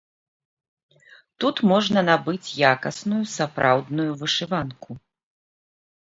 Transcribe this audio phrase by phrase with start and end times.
[1.43, 4.97] Тут можна набыць якасную сапраўдную вышыванку.